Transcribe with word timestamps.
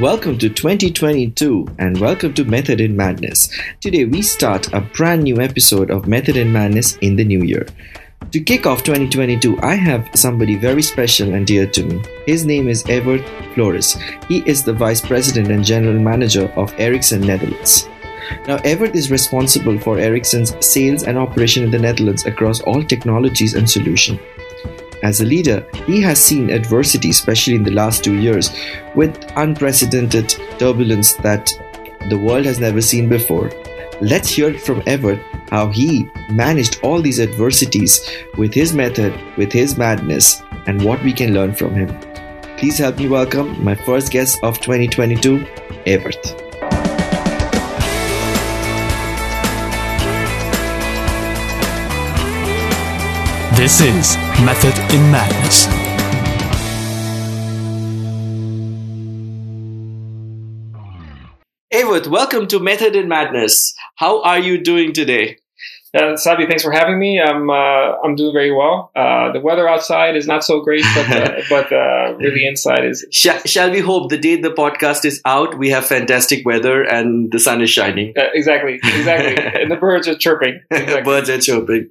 Welcome 0.00 0.38
to 0.38 0.48
2022 0.48 1.74
and 1.78 2.00
welcome 2.00 2.32
to 2.32 2.44
Method 2.44 2.80
in 2.80 2.96
Madness. 2.96 3.50
Today 3.82 4.06
we 4.06 4.22
start 4.22 4.72
a 4.72 4.80
brand 4.80 5.24
new 5.24 5.42
episode 5.42 5.90
of 5.90 6.06
Method 6.06 6.38
in 6.38 6.50
Madness 6.50 6.96
in 7.02 7.16
the 7.16 7.24
new 7.24 7.42
year. 7.42 7.66
To 8.32 8.40
kick 8.40 8.64
off 8.64 8.82
2022, 8.82 9.60
I 9.60 9.74
have 9.74 10.08
somebody 10.14 10.56
very 10.56 10.80
special 10.80 11.34
and 11.34 11.46
dear 11.46 11.66
to 11.66 11.84
me. 11.84 12.02
His 12.24 12.46
name 12.46 12.66
is 12.66 12.82
Everth 12.84 13.28
Flores. 13.52 13.98
He 14.26 14.42
is 14.46 14.64
the 14.64 14.72
Vice 14.72 15.02
President 15.02 15.50
and 15.50 15.62
General 15.62 15.98
Manager 16.00 16.50
of 16.56 16.72
Ericsson 16.80 17.20
Netherlands. 17.20 17.86
Now, 18.48 18.56
Everth 18.58 18.94
is 18.94 19.10
responsible 19.10 19.78
for 19.78 19.98
Ericsson's 19.98 20.54
sales 20.64 21.02
and 21.02 21.18
operation 21.18 21.62
in 21.62 21.70
the 21.70 21.78
Netherlands 21.78 22.24
across 22.24 22.62
all 22.62 22.82
technologies 22.82 23.52
and 23.52 23.68
solutions. 23.68 24.18
As 25.02 25.20
a 25.20 25.24
leader, 25.24 25.66
he 25.86 26.00
has 26.02 26.22
seen 26.22 26.50
adversity, 26.50 27.10
especially 27.10 27.54
in 27.54 27.62
the 27.62 27.70
last 27.70 28.04
two 28.04 28.16
years, 28.16 28.50
with 28.94 29.16
unprecedented 29.36 30.28
turbulence 30.58 31.14
that 31.14 31.50
the 32.10 32.18
world 32.18 32.44
has 32.44 32.60
never 32.60 32.82
seen 32.82 33.08
before. 33.08 33.50
Let's 34.02 34.30
hear 34.30 34.58
from 34.58 34.82
Everth 34.82 35.22
how 35.50 35.68
he 35.68 36.08
managed 36.30 36.80
all 36.82 37.00
these 37.00 37.20
adversities 37.20 38.10
with 38.36 38.52
his 38.52 38.74
method, 38.74 39.18
with 39.36 39.52
his 39.52 39.76
madness, 39.76 40.42
and 40.66 40.84
what 40.84 41.02
we 41.02 41.12
can 41.12 41.32
learn 41.32 41.54
from 41.54 41.74
him. 41.74 41.88
Please 42.58 42.78
help 42.78 42.98
me 42.98 43.08
welcome 43.08 43.62
my 43.64 43.74
first 43.74 44.12
guest 44.12 44.38
of 44.42 44.60
2022, 44.60 45.38
Everth. 45.86 46.49
This 53.60 53.82
is 53.82 54.16
Method 54.42 54.72
in 54.90 55.12
Madness. 55.12 55.66
Everth, 61.70 62.06
welcome 62.06 62.46
to 62.46 62.58
Method 62.58 62.96
in 62.96 63.06
Madness. 63.06 63.74
How 63.96 64.22
are 64.22 64.38
you 64.38 64.62
doing 64.62 64.94
today? 64.94 65.40
Uh, 65.92 66.16
Sabi, 66.16 66.46
thanks 66.46 66.62
for 66.62 66.70
having 66.70 67.00
me. 67.00 67.20
I'm 67.20 67.50
uh, 67.50 67.96
I'm 68.04 68.14
doing 68.14 68.32
very 68.32 68.52
well. 68.52 68.92
Uh, 68.94 69.32
the 69.32 69.40
weather 69.40 69.68
outside 69.68 70.14
is 70.14 70.26
not 70.26 70.44
so 70.44 70.60
great, 70.60 70.84
but 70.94 71.10
uh, 71.10 71.42
but 71.50 71.72
uh, 71.72 72.14
really 72.16 72.46
inside 72.46 72.84
is. 72.84 73.04
Shall, 73.10 73.40
shall 73.40 73.70
we 73.72 73.80
hope 73.80 74.08
the 74.08 74.16
day 74.18 74.36
the 74.40 74.50
podcast 74.50 75.04
is 75.04 75.20
out, 75.24 75.58
we 75.58 75.70
have 75.70 75.84
fantastic 75.84 76.46
weather 76.46 76.82
and 76.84 77.32
the 77.32 77.40
sun 77.40 77.60
is 77.60 77.70
shining? 77.70 78.14
Uh, 78.16 78.28
exactly, 78.34 78.74
exactly, 78.74 79.36
and 79.62 79.68
the 79.68 79.76
birds 79.76 80.06
are 80.06 80.14
chirping. 80.16 80.60
Exactly. 80.70 81.02
Birds 81.02 81.28
are 81.28 81.38
chirping. 81.40 81.88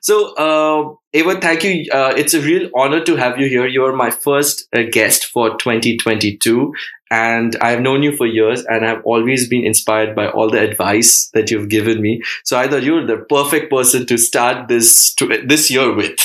So, 0.00 0.34
uh, 0.34 0.94
Evan, 1.12 1.40
thank 1.40 1.62
you. 1.62 1.86
Uh, 1.92 2.12
it's 2.16 2.34
a 2.34 2.40
real 2.40 2.68
honor 2.74 3.04
to 3.04 3.16
have 3.16 3.38
you 3.38 3.48
here. 3.48 3.66
You 3.66 3.84
are 3.84 3.92
my 3.94 4.10
first 4.10 4.68
uh, 4.72 4.82
guest 4.90 5.26
for 5.26 5.50
2022, 5.56 6.72
and 7.10 7.56
I've 7.60 7.80
known 7.80 8.02
you 8.02 8.16
for 8.16 8.26
years, 8.26 8.64
and 8.66 8.86
I've 8.86 9.02
always 9.04 9.48
been 9.48 9.64
inspired 9.64 10.14
by 10.14 10.28
all 10.28 10.48
the 10.48 10.60
advice 10.60 11.28
that 11.34 11.50
you've 11.50 11.68
given 11.68 12.00
me. 12.00 12.22
So 12.44 12.58
I 12.58 12.68
thought 12.68 12.82
you 12.82 12.94
were 12.94 13.06
the 13.06 13.18
perfect 13.18 13.70
person 13.70 14.06
to 14.06 14.16
start 14.16 14.68
this 14.68 15.12
to, 15.14 15.42
this 15.44 15.70
year 15.70 15.94
with. 15.94 16.18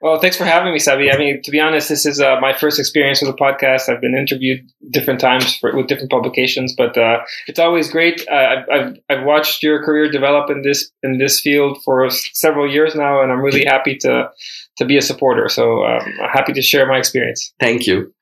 Well, 0.00 0.18
thanks 0.20 0.36
for 0.36 0.44
having 0.44 0.72
me, 0.72 0.78
Sabi. 0.78 1.10
I 1.10 1.16
mean, 1.16 1.42
to 1.42 1.50
be 1.50 1.60
honest, 1.60 1.88
this 1.88 2.04
is 2.04 2.20
uh, 2.20 2.36
my 2.40 2.52
first 2.52 2.78
experience 2.78 3.22
with 3.22 3.30
a 3.30 3.36
podcast. 3.36 3.88
I've 3.88 4.00
been 4.00 4.16
interviewed 4.16 4.70
different 4.90 5.20
times 5.20 5.56
for, 5.56 5.74
with 5.74 5.86
different 5.86 6.10
publications, 6.10 6.74
but 6.76 6.96
uh, 6.96 7.20
it's 7.46 7.58
always 7.58 7.90
great. 7.90 8.26
Uh, 8.30 8.34
I've, 8.34 8.66
I've, 8.70 8.96
I've 9.08 9.24
watched 9.24 9.62
your 9.62 9.82
career 9.82 10.10
develop 10.10 10.50
in 10.50 10.62
this 10.62 10.90
in 11.02 11.18
this 11.18 11.40
field 11.40 11.82
for 11.84 12.10
several 12.10 12.70
years 12.70 12.94
now, 12.94 13.22
and 13.22 13.32
I'm 13.32 13.40
really 13.40 13.64
happy 13.64 13.96
to 13.98 14.30
to 14.76 14.84
be 14.84 14.96
a 14.96 15.02
supporter. 15.02 15.48
So 15.48 15.84
um, 15.84 16.02
I'm 16.22 16.30
happy 16.30 16.52
to 16.52 16.62
share 16.62 16.86
my 16.86 16.98
experience. 16.98 17.52
Thank 17.58 17.86
you. 17.86 18.12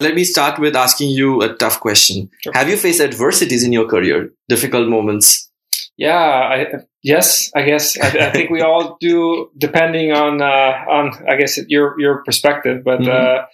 Let 0.00 0.14
me 0.14 0.24
start 0.24 0.58
with 0.58 0.74
asking 0.76 1.10
you 1.10 1.40
a 1.42 1.54
tough 1.54 1.80
question. 1.80 2.28
Sure. 2.42 2.52
Have 2.54 2.68
you 2.68 2.76
faced 2.76 3.00
adversities 3.00 3.62
in 3.62 3.72
your 3.72 3.86
career, 3.86 4.30
difficult 4.48 4.88
moments? 4.88 5.50
Yeah, 5.96 6.18
I, 6.18 6.66
yes, 7.04 7.50
I 7.54 7.62
guess 7.62 7.96
I, 8.00 8.08
I 8.26 8.30
think 8.32 8.50
we 8.50 8.60
all 8.62 8.96
do, 9.00 9.50
depending 9.56 10.10
on 10.12 10.42
uh, 10.42 10.72
on 10.88 11.12
I 11.28 11.36
guess 11.36 11.56
your 11.68 11.94
your 12.00 12.24
perspective. 12.24 12.82
But 12.82 13.00
Mhm. 13.00 13.08
uh, 13.08 13.46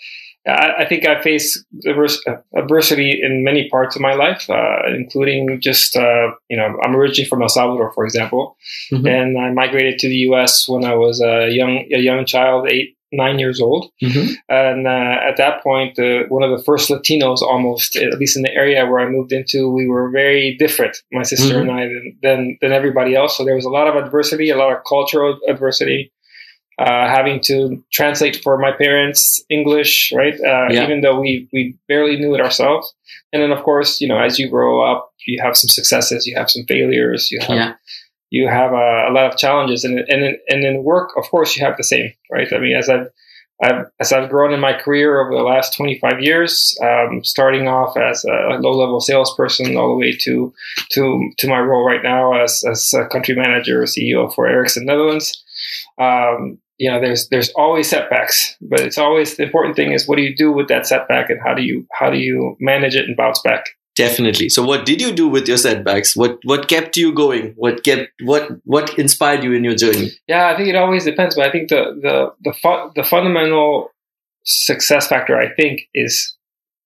I, 0.48 0.84
I 0.84 0.88
think 0.88 1.06
I 1.06 1.20
face 1.20 1.62
advers- 1.86 2.16
adversity 2.56 3.20
in 3.22 3.44
many 3.44 3.68
parts 3.68 3.94
of 3.94 4.00
my 4.00 4.14
life, 4.14 4.48
uh, 4.48 4.78
including 4.96 5.60
just 5.60 5.94
uh, 5.96 6.28
you 6.48 6.56
know 6.56 6.78
I'm 6.82 6.96
originally 6.96 7.28
from 7.28 7.42
El 7.42 7.50
Salvador, 7.50 7.92
for 7.92 8.04
example, 8.06 8.56
Mhm. 8.90 9.06
and 9.06 9.38
I 9.38 9.52
migrated 9.52 9.98
to 9.98 10.08
the 10.08 10.20
U.S. 10.32 10.66
when 10.66 10.84
I 10.86 10.94
was 10.94 11.20
a 11.20 11.50
young 11.50 11.84
a 11.92 11.98
young 12.00 12.24
child, 12.24 12.68
eight 12.70 12.96
nine 13.12 13.38
years 13.38 13.60
old. 13.60 13.91
Mhm. 14.03 14.34
And 14.48 14.87
uh, 14.87 15.16
at 15.28 15.37
that 15.37 15.62
point, 15.62 15.98
uh, 15.98 16.25
one 16.28 16.43
of 16.43 16.56
the 16.56 16.62
first 16.65 16.91
Latinos, 16.91 17.43
almost 17.43 17.97
at 17.97 18.19
least 18.19 18.37
in 18.37 18.43
the 18.43 18.54
area 18.54 18.87
where 18.87 19.00
I 19.00 19.09
moved 19.10 19.32
into, 19.32 19.69
we 19.71 19.88
were 19.88 20.10
very 20.10 20.56
different, 20.59 20.97
my 21.12 21.22
sister 21.25 21.54
Mhm. 21.54 21.60
and 21.62 21.71
I, 21.71 21.82
than, 21.87 22.16
than 22.22 22.59
than 22.60 22.72
everybody 22.72 23.15
else. 23.16 23.37
So 23.37 23.44
there 23.44 23.56
was 23.56 23.65
a 23.65 23.71
lot 23.78 23.87
of 23.88 23.97
adversity, 23.97 24.50
a 24.50 24.56
lot 24.56 24.72
of 24.72 24.78
cultural 24.88 25.38
adversity. 25.48 26.12
Uh, 26.78 27.06
having 27.15 27.38
to 27.41 27.84
translate 27.93 28.37
for 28.43 28.56
my 28.56 28.72
parents 28.72 29.44
English, 29.50 30.12
right? 30.16 30.32
Uh, 30.41 30.69
Yeah. 30.71 30.84
Even 30.84 31.03
though 31.03 31.21
we 31.21 31.47
we 31.53 31.75
barely 31.88 32.16
knew 32.16 32.34
it 32.34 32.41
ourselves. 32.41 32.87
And 33.32 33.42
then, 33.42 33.53
of 33.53 33.62
course, 33.62 34.00
you 34.00 34.09
know, 34.09 34.19
as 34.19 34.38
you 34.38 34.48
grow 34.48 34.81
up, 34.91 35.10
you 35.27 35.42
have 35.44 35.56
some 35.56 35.69
successes, 35.69 36.27
you 36.27 36.34
have 36.41 36.48
some 36.48 36.65
failures, 36.66 37.31
you 37.31 37.38
have 37.41 37.56
Yeah. 37.56 37.72
You 38.30 38.48
have 38.48 38.72
a, 38.72 39.08
a 39.08 39.12
lot 39.12 39.30
of 39.30 39.36
challenges, 39.36 39.84
and 39.84 39.98
and 39.98 40.36
and 40.48 40.64
in 40.64 40.84
work, 40.84 41.10
of 41.16 41.24
course, 41.30 41.56
you 41.56 41.66
have 41.66 41.76
the 41.76 41.84
same, 41.84 42.12
right? 42.30 42.50
I 42.52 42.58
mean, 42.58 42.76
as 42.76 42.88
I've, 42.88 43.08
I've 43.60 43.86
as 43.98 44.12
I've 44.12 44.30
grown 44.30 44.54
in 44.54 44.60
my 44.60 44.72
career 44.72 45.20
over 45.20 45.36
the 45.36 45.42
last 45.42 45.76
25 45.76 46.20
years, 46.20 46.78
um, 46.82 47.22
starting 47.24 47.66
off 47.66 47.96
as 47.96 48.24
a 48.24 48.58
low-level 48.60 49.00
salesperson, 49.00 49.76
all 49.76 49.88
the 49.88 49.98
way 49.98 50.16
to 50.22 50.54
to 50.92 51.30
to 51.38 51.48
my 51.48 51.58
role 51.58 51.84
right 51.84 52.02
now 52.02 52.41
as 52.41 52.62
as 52.64 52.94
a 52.94 53.06
country 53.06 53.34
manager, 53.34 53.82
CEO 53.82 54.32
for 54.32 54.48
Ericsson 54.48 54.86
Netherlands. 54.86 55.42
Um, 55.98 56.58
you 56.78 56.91
know, 56.91 57.00
there's 57.00 57.28
there's 57.28 57.50
always 57.50 57.91
setbacks, 57.91 58.56
but 58.60 58.80
it's 58.80 58.97
always 58.97 59.36
the 59.36 59.42
important 59.42 59.74
thing 59.74 59.92
is 59.92 60.06
what 60.06 60.16
do 60.16 60.22
you 60.22 60.36
do 60.36 60.52
with 60.52 60.68
that 60.68 60.86
setback, 60.86 61.30
and 61.30 61.41
how 61.44 61.52
do 61.52 61.62
you 61.62 61.84
how 61.92 62.10
do 62.10 62.16
you 62.16 62.56
manage 62.60 62.94
it 62.94 63.06
and 63.06 63.16
bounce 63.16 63.41
back? 63.42 63.64
Definitely. 64.00 64.48
So, 64.48 64.64
what 64.64 64.86
did 64.86 65.02
you 65.02 65.12
do 65.12 65.28
with 65.28 65.46
your 65.46 65.58
setbacks? 65.58 66.16
What 66.16 66.38
what 66.44 66.68
kept 66.68 66.96
you 66.96 67.12
going? 67.12 67.52
What 67.56 67.84
kept 67.84 68.08
what 68.22 68.48
what 68.64 68.98
inspired 68.98 69.44
you 69.44 69.52
in 69.52 69.62
your 69.62 69.74
journey? 69.74 70.12
Yeah, 70.26 70.48
I 70.48 70.56
think 70.56 70.68
it 70.68 70.76
always 70.76 71.04
depends, 71.04 71.36
but 71.36 71.46
I 71.46 71.52
think 71.52 71.68
the 71.68 71.82
the 72.00 72.32
the 72.40 72.54
fu- 72.54 72.90
the 72.94 73.04
fundamental 73.04 73.90
success 74.44 75.08
factor 75.08 75.38
I 75.38 75.52
think 75.54 75.82
is 75.92 76.34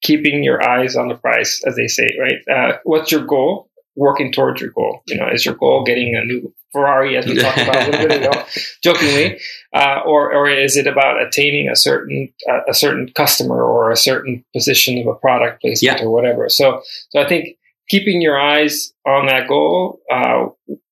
keeping 0.03 0.43
your 0.43 0.61
eyes 0.63 0.97
on 0.97 1.07
the 1.07 1.15
prize, 1.15 1.61
as 1.65 1.77
they 1.77 1.87
say, 1.87 2.09
right? 2.21 2.41
Uh, 2.51 2.79
what's 2.83 3.13
your 3.13 3.25
goal? 3.25 3.69
Working 3.97 4.33
towards 4.33 4.61
your 4.61 4.71
goal. 4.71 5.03
You 5.07 5.17
know, 5.19 5.29
is 5.33 5.45
your 5.47 5.55
goal 5.55 5.85
getting 5.85 6.15
a 6.17 6.25
new 6.25 6.53
Ferrari, 6.73 7.17
as 7.17 7.25
we 7.27 7.37
talked 7.39 7.59
about 7.59 7.77
a 7.87 7.91
little 7.93 8.09
bit 8.09 8.21
ago, 8.27 8.43
jokingly, 8.83 9.39
uh, 9.73 10.01
or 10.05 10.33
or 10.35 10.49
is 10.51 10.77
it 10.77 10.89
about 10.89 11.23
attaining 11.23 11.69
a 11.69 11.77
certain 11.77 12.33
uh, 12.51 12.61
a 12.69 12.75
certain 12.75 13.13
customer 13.15 13.63
or 13.63 13.93
a 13.93 13.97
certain 13.97 14.45
position 14.53 14.99
of 14.99 15.07
a 15.07 15.15
product 15.15 15.61
placement 15.61 16.01
Yeah. 16.01 16.05
or 16.05 16.11
whatever? 16.11 16.49
So 16.49 16.83
so 17.11 17.21
I 17.21 17.29
think 17.29 17.57
keeping 17.89 18.21
your 18.21 18.41
eyes 18.41 18.93
on 19.07 19.27
that 19.27 19.47
goal, 19.47 20.01
uh, 20.11 20.47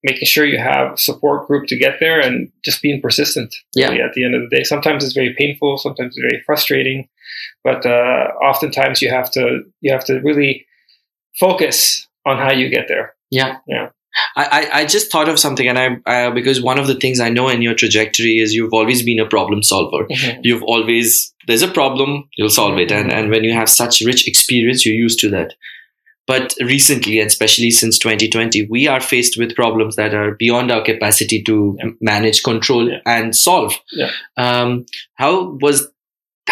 making 0.04 0.26
sure 0.26 0.44
you 0.46 0.58
have 0.58 1.00
support 1.00 1.48
group 1.48 1.66
to 1.66 1.76
get 1.76 1.96
there, 1.98 2.20
and 2.20 2.52
just 2.64 2.80
being 2.82 3.00
persistent. 3.02 3.52
Yeah. 3.74 3.90
at 3.90 4.12
the 4.14 4.24
end 4.24 4.36
of 4.36 4.42
the 4.48 4.56
day, 4.56 4.62
sometimes 4.62 5.02
it's 5.02 5.14
very 5.14 5.34
painful, 5.36 5.78
sometimes 5.78 6.14
it's 6.16 6.22
very 6.30 6.42
frustrating, 6.46 7.08
but 7.64 7.84
uh, 7.84 8.28
oftentimes 8.44 9.02
you 9.02 9.10
have 9.10 9.32
to 9.32 9.62
you 9.80 9.90
have 9.92 10.04
to 10.04 10.20
really 10.20 10.64
focus 11.40 12.06
on 12.26 12.38
how 12.38 12.52
you 12.52 12.68
get 12.68 12.86
there. 12.88 13.14
Yeah. 13.30 13.58
Yeah. 13.66 13.90
I, 14.36 14.44
I, 14.72 14.80
I 14.80 14.86
just 14.86 15.10
thought 15.10 15.28
of 15.30 15.38
something, 15.38 15.66
and 15.66 15.78
I 15.78 16.26
uh, 16.26 16.30
because 16.32 16.60
one 16.60 16.78
of 16.78 16.86
the 16.86 16.94
things 16.96 17.18
I 17.18 17.30
know 17.30 17.48
in 17.48 17.62
your 17.62 17.74
trajectory 17.74 18.38
is 18.40 18.52
you've 18.52 18.74
always 18.74 19.02
been 19.02 19.18
a 19.18 19.26
problem 19.26 19.62
solver. 19.62 20.06
You've 20.42 20.62
always 20.64 21.32
there's 21.46 21.62
a 21.62 21.68
problem, 21.68 22.28
you'll 22.36 22.50
solve 22.50 22.78
it, 22.78 22.92
and 22.92 23.10
and 23.10 23.30
when 23.30 23.42
you 23.42 23.54
have 23.54 23.70
such 23.70 24.02
rich 24.02 24.28
experience, 24.28 24.84
you're 24.84 24.94
used 24.94 25.18
to 25.20 25.30
that. 25.30 25.54
But 26.26 26.54
recently, 26.60 27.19
and 27.20 27.26
especially 27.26 27.70
since 27.70 27.98
2020, 27.98 28.68
we 28.70 28.86
are 28.86 29.00
faced 29.00 29.36
with 29.38 29.56
problems 29.56 29.96
that 29.96 30.14
are 30.14 30.32
beyond 30.36 30.70
our 30.70 30.84
capacity 30.84 31.42
to 31.44 31.76
Yeah. 31.82 31.90
manage, 32.00 32.42
control, 32.42 32.88
Yeah. 32.90 32.98
and 33.06 33.34
solve. 33.34 33.75
Yeah. 33.92 34.10
Um, 34.36 34.84
how 35.14 35.58
was 35.60 35.88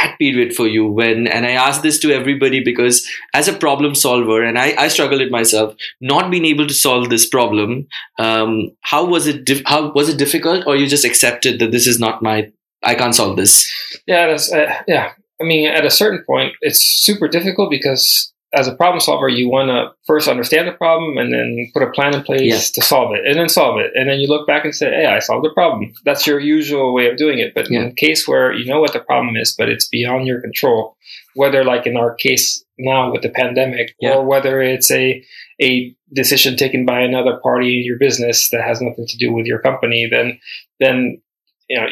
that 0.01 0.19
period 0.19 0.55
for 0.55 0.67
you 0.67 0.87
when 0.87 1.27
and 1.27 1.47
i 1.47 1.51
ask 1.51 1.83
this 1.83 1.99
to 1.99 2.13
everybody 2.13 2.63
because 2.63 3.07
as 3.35 3.49
a 3.49 3.53
problem 3.53 3.95
solver 3.95 4.43
and 4.43 4.59
i, 4.59 4.75
I 4.79 4.89
struggle 4.89 5.21
it 5.21 5.31
myself 5.31 5.75
not 6.01 6.31
being 6.31 6.45
able 6.45 6.67
to 6.67 6.75
solve 6.75 7.11
this 7.11 7.29
problem 7.29 7.87
um, 8.19 8.71
how 8.81 9.05
was 9.05 9.27
it 9.27 9.45
dif- 9.45 9.63
how 9.67 9.93
was 9.93 10.09
it 10.09 10.17
difficult 10.17 10.67
or 10.67 10.77
you 10.77 10.87
just 10.87 11.05
accepted 11.05 11.59
that 11.61 11.71
this 11.71 11.87
is 11.87 11.99
not 11.99 12.23
my 12.23 12.51
i 12.83 12.95
can't 12.95 13.15
solve 13.15 13.37
this 13.37 13.71
Yeah, 14.07 14.37
uh, 14.53 14.83
yeah. 14.87 15.13
I 15.41 15.45
mean, 15.45 15.67
at 15.67 15.85
a 15.85 15.91
certain 15.91 16.23
point, 16.27 16.55
it's 16.61 16.83
super 16.83 17.29
difficult 17.29 17.71
because 17.71 18.33
as 18.53 18.67
a 18.67 18.75
problem 18.75 19.01
solver, 19.01 19.29
you 19.29 19.49
want 19.49 19.69
to 19.69 19.93
first 20.07 20.27
understand 20.29 20.67
the 20.67 20.73
problem 20.73 21.19
and 21.19 21.33
then 21.33 21.71
put 21.73 21.83
a 21.85 21.91
plan 21.91 22.15
in 22.15 22.23
place 22.23 22.71
to 22.73 22.83
solve 22.83 23.15
it, 23.15 23.25
and 23.25 23.39
then 23.39 23.49
solve 23.49 23.79
it, 23.79 23.93
and 23.95 24.09
then 24.09 24.19
you 24.19 24.27
look 24.29 24.47
back 24.47 24.65
and 24.65 24.75
say, 24.75 24.91
"Hey, 24.91 25.07
I 25.07 25.21
solved 25.21 25.45
the 25.45 25.51
problem." 25.55 25.93
That's 26.05 26.27
your 26.27 26.41
usual 26.41 26.93
way 26.93 27.09
of 27.09 27.17
doing 27.17 27.39
it. 27.39 27.55
But 27.55 27.71
Yeah. 27.71 27.81
in 27.83 27.87
a 27.89 27.93
case 27.95 28.27
where 28.27 28.53
you 28.53 28.65
know 28.67 28.81
what 28.81 28.93
the 28.93 29.01
problem 29.01 29.37
is, 29.37 29.55
but 29.57 29.69
it's 29.69 29.87
beyond 29.89 30.27
your 30.27 30.41
control, 30.41 30.97
whether 31.35 31.63
like 31.65 31.87
in 31.87 31.97
our 31.97 32.15
case 32.15 32.65
now 32.77 33.13
with 33.13 33.23
the 33.23 33.29
pandemic, 33.31 33.95
Yeah. 34.01 34.15
or 34.15 34.25
whether 34.27 34.61
it's 34.61 34.91
a 34.91 35.23
a 35.63 35.95
decision 36.13 36.57
taken 36.57 36.85
by 36.87 37.01
another 37.03 37.37
party 37.43 37.79
in 37.81 37.85
your 37.85 37.99
business 37.99 38.49
that 38.51 38.63
has 38.63 38.81
nothing 38.81 39.07
to 39.07 39.17
do 39.19 39.33
with 39.33 39.47
your 39.47 39.61
company, 39.61 40.07
then 40.11 40.41
then 40.81 41.21
you 41.69 41.77
know 41.81 41.87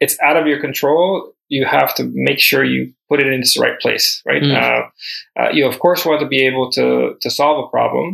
it's 0.00 0.18
out 0.20 0.36
of 0.36 0.46
your 0.48 0.60
control. 0.60 1.33
You 1.56 1.64
have 1.78 1.90
to 1.98 2.02
make 2.28 2.40
sure 2.48 2.62
you 2.64 2.80
put 3.08 3.20
it 3.22 3.26
in 3.32 3.40
its 3.40 3.58
right 3.64 3.78
place, 3.84 4.06
right? 4.30 4.42
Mm. 4.42 4.54
Uh, 4.60 4.82
uh, 5.40 5.50
you 5.56 5.64
of 5.72 5.78
course 5.84 6.04
want 6.06 6.20
to 6.20 6.26
be 6.36 6.42
able 6.50 6.66
to 6.78 6.86
to 7.22 7.28
solve 7.30 7.64
a 7.64 7.68
problem, 7.76 8.06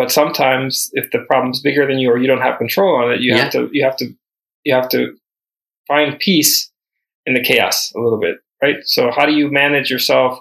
but 0.00 0.10
sometimes 0.20 0.70
if 1.00 1.06
the 1.12 1.20
problem's 1.30 1.60
bigger 1.66 1.84
than 1.86 1.98
you 2.02 2.08
or 2.12 2.18
you 2.22 2.26
don't 2.32 2.46
have 2.48 2.58
control 2.64 2.92
on 3.02 3.12
it, 3.12 3.20
you 3.20 3.30
Yeah. 3.30 3.42
have 3.44 3.52
to 3.56 3.62
you 3.76 3.82
have 3.88 3.96
to 4.02 4.06
you 4.66 4.74
have 4.78 4.88
to 4.96 5.00
find 5.86 6.18
peace 6.18 6.52
in 7.26 7.34
the 7.34 7.42
chaos 7.50 7.92
a 7.96 8.00
little 8.00 8.20
bit, 8.26 8.36
right? 8.62 8.78
So 8.84 9.10
how 9.16 9.24
do 9.26 9.32
you 9.40 9.46
manage 9.62 9.88
yourself 9.90 10.40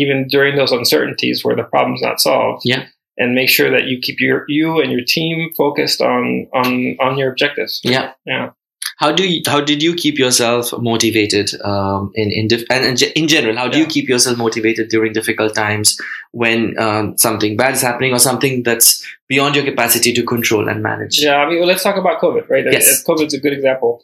even 0.00 0.26
during 0.28 0.56
those 0.56 0.72
uncertainties 0.72 1.44
where 1.44 1.56
the 1.56 1.64
problem's 1.74 2.02
not 2.02 2.20
solved? 2.20 2.62
Yeah. 2.64 2.84
And 3.16 3.34
make 3.34 3.48
sure 3.56 3.70
that 3.70 3.84
you 3.88 3.96
keep 4.06 4.18
your 4.20 4.44
you 4.48 4.80
and 4.82 4.90
your 4.90 5.04
team 5.16 5.36
focused 5.56 6.00
on 6.00 6.48
on 6.60 6.96
on 7.04 7.18
your 7.18 7.30
objectives. 7.30 7.80
Yeah. 7.84 8.12
Yeah. 8.26 8.50
How 8.96 9.12
do 9.12 9.28
you, 9.28 9.42
how 9.46 9.60
did 9.60 9.82
you 9.82 9.94
keep 9.94 10.18
yourself 10.18 10.72
motivated 10.78 11.50
um, 11.62 12.12
in 12.14 12.30
in 12.30 12.48
dif- 12.48 12.64
and 12.70 13.02
in, 13.02 13.10
in 13.16 13.28
general? 13.28 13.56
How 13.56 13.68
do 13.68 13.78
you 13.78 13.86
keep 13.86 14.08
yourself 14.08 14.38
motivated 14.38 14.88
during 14.88 15.12
difficult 15.12 15.54
times 15.54 15.96
when 16.32 16.78
um, 16.78 17.18
something 17.18 17.56
bad 17.56 17.74
is 17.74 17.82
happening 17.82 18.12
or 18.12 18.18
something 18.18 18.62
that's 18.62 19.04
beyond 19.28 19.56
your 19.56 19.64
capacity 19.64 20.12
to 20.12 20.22
control 20.24 20.68
and 20.68 20.82
manage? 20.82 21.20
Yeah, 21.20 21.36
I 21.36 21.48
mean, 21.48 21.58
well, 21.58 21.68
let's 21.68 21.82
talk 21.82 21.96
about 21.96 22.20
COVID, 22.20 22.48
right? 22.48 22.64
Yes. 22.70 23.02
Uh, 23.02 23.10
COVID's 23.10 23.34
a 23.34 23.40
good 23.40 23.52
example. 23.52 24.02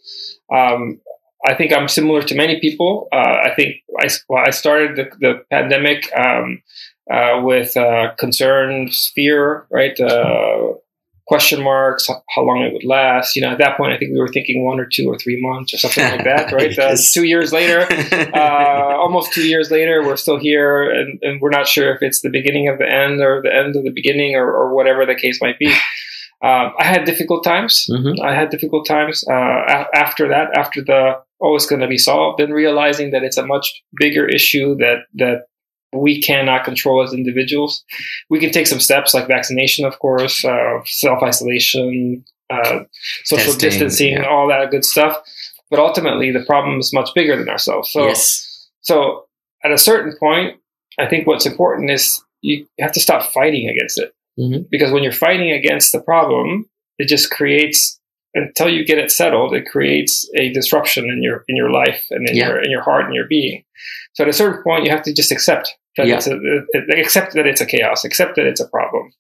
Um, 0.53 1.01
I 1.47 1.55
think 1.55 1.73
I'm 1.73 1.89
similar 1.89 2.23
to 2.23 2.35
many 2.35 2.61
people. 2.61 3.09
Uh, 3.13 3.17
I 3.45 3.53
think 3.55 3.77
I, 3.99 4.09
well, 4.29 4.45
I 4.47 4.51
started 4.51 4.97
the, 4.97 5.11
the 5.21 5.45
pandemic 5.51 6.11
um, 6.17 6.63
uh, 7.11 7.41
with 7.43 7.77
uh, 7.77 8.13
concerns, 8.19 9.11
fear, 9.15 9.67
right? 9.71 9.99
Uh, 11.31 11.35
question 11.37 11.63
marks, 11.63 12.09
how 12.09 12.43
long 12.43 12.63
it 12.63 12.73
would 12.73 12.85
last. 12.85 13.37
You 13.37 13.43
know, 13.43 13.51
at 13.51 13.59
that 13.59 13.77
point, 13.77 13.93
I 13.93 13.99
think 13.99 14.13
we 14.13 14.19
were 14.19 14.29
thinking 14.29 14.65
one 14.65 14.81
or 14.81 14.87
two 14.87 15.07
or 15.09 15.17
three 15.19 15.39
months 15.41 15.73
or 15.73 15.79
something 15.79 16.05
like 16.05 16.25
that, 16.25 16.53
right? 16.59 16.77
Uh, 16.79 16.97
two 17.13 17.25
years 17.25 17.53
later, 17.53 17.81
uh, 18.35 18.97
almost 18.97 19.33
two 19.33 19.47
years 19.47 19.71
later, 19.71 20.03
we're 20.05 20.17
still 20.17 20.39
here, 20.39 20.91
and, 20.91 21.19
and 21.23 21.41
we're 21.41 21.51
not 21.51 21.67
sure 21.69 21.95
if 21.95 22.03
it's 22.03 22.21
the 22.21 22.31
beginning 22.31 22.69
of 22.69 22.79
the 22.79 22.89
end 22.93 23.21
or 23.21 23.41
the 23.43 23.55
end 23.55 23.77
of 23.77 23.85
the 23.85 23.91
beginning 23.91 24.35
or, 24.35 24.47
or 24.47 24.75
whatever 24.75 25.07
the 25.07 25.15
case 25.15 25.41
might 25.41 25.59
be. 25.59 25.73
Um, 26.43 26.73
I 26.79 26.85
had 26.87 27.05
difficult 27.05 27.45
times. 27.45 27.87
Mhm. 27.91 28.19
I 28.25 28.35
had 28.35 28.49
difficult 28.49 28.87
times 28.87 29.23
uh, 29.29 29.35
a- 29.35 29.89
after 29.95 30.27
that, 30.29 30.57
after 30.57 30.81
the 30.83 31.17
oh, 31.43 31.55
it's 31.55 31.67
going 31.67 31.83
to 31.83 31.87
be 31.87 31.99
solved, 31.99 32.41
and 32.41 32.55
realizing 32.55 33.11
that 33.11 33.23
it's 33.23 33.37
a 33.37 33.45
much 33.45 33.83
bigger 33.99 34.27
issue 34.27 34.75
that 34.77 35.01
that 35.17 35.43
we 35.93 36.21
cannot 36.23 36.65
control 36.65 37.03
as 37.03 37.13
individuals. 37.13 37.85
We 38.29 38.39
can 38.39 38.51
take 38.51 38.67
some 38.67 38.81
steps 38.81 39.13
like 39.15 39.27
vaccination, 39.27 39.85
of 39.85 39.99
course, 39.99 40.45
uh, 40.45 40.81
self 40.85 41.23
isolation, 41.23 42.25
uh, 42.51 42.81
social 43.25 43.53
Testing, 43.53 43.71
distancing, 43.71 44.13
yeah. 44.15 44.27
all 44.27 44.49
that 44.49 44.71
good 44.71 44.85
stuff. 44.85 45.21
But 45.71 45.79
ultimately, 45.79 46.31
the 46.33 46.45
problem 46.45 46.79
is 46.81 46.93
much 46.93 47.11
bigger 47.15 47.37
than 47.37 47.49
ourselves. 47.49 47.91
So, 47.91 48.07
yes. 48.07 48.69
so 48.81 49.27
at 49.65 49.71
a 49.73 49.79
certain 49.79 50.17
point, 50.19 50.57
I 50.99 51.07
think 51.07 51.27
what's 51.27 51.47
important 51.47 51.91
is 51.91 52.23
you 52.43 52.67
have 52.81 52.93
to 52.93 53.01
stop 53.01 53.23
fighting 53.33 53.69
against 53.69 53.99
it. 53.99 54.13
Mhm. 54.39 54.69
Because 54.71 54.91
when 54.93 55.03
you're 55.03 55.13
fighting 55.13 55.53
against 55.53 55.93
the 55.93 56.01
problem, 56.01 56.69
it 56.99 57.09
just 57.09 57.31
creates 57.31 57.99
until 58.35 58.69
you 58.69 58.85
get 58.85 58.99
it 58.99 59.11
settled, 59.11 59.53
it 59.55 59.67
creates 59.67 60.29
a 60.37 60.53
disruption 60.53 61.05
in 61.11 61.21
your 61.23 61.45
in 61.49 61.57
your 61.57 61.71
life 61.71 62.05
and 62.11 62.29
in 62.29 62.37
Yeah. 62.37 62.49
your 62.49 62.61
in 62.63 62.71
your 62.71 62.83
heart 62.83 63.07
and 63.07 63.15
your 63.15 63.27
being. 63.27 63.65
So 64.15 64.23
at 64.25 64.31
a 64.31 64.33
certain 64.33 64.63
point, 64.63 64.85
you 64.85 64.91
have 64.91 65.03
to 65.03 65.13
just 65.13 65.33
accept 65.33 65.77
that 65.97 66.07
Yeah. 66.07 66.17
it's 66.17 66.27
a, 66.27 66.39
accept 67.01 67.35
that 67.35 67.47
it's 67.47 67.61
a 67.61 67.67
chaos, 67.67 68.05
accept 68.05 68.37
that 68.37 68.47
it's 68.47 68.61
a 68.61 68.69
problem, 68.69 69.13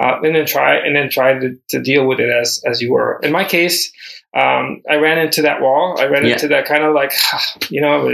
uh, 0.00 0.20
and 0.22 0.34
then 0.34 0.46
try 0.46 0.76
and 0.76 0.94
then 0.96 1.10
try 1.10 1.38
to, 1.38 1.56
to 1.70 1.80
deal 1.82 2.06
with 2.06 2.20
it 2.20 2.30
as 2.30 2.62
as 2.66 2.80
you 2.80 2.92
were. 2.92 3.18
In 3.22 3.32
my 3.32 3.44
case, 3.44 3.92
um, 4.36 4.82
I 4.88 4.96
ran 4.96 5.18
into 5.18 5.42
that 5.42 5.60
wall. 5.60 5.96
I 6.00 6.06
ran 6.06 6.24
Yeah. 6.24 6.32
into 6.34 6.48
that 6.48 6.64
kind 6.64 6.84
of 6.84 6.94
like, 6.94 7.12
you 7.70 7.80
know, 7.80 8.12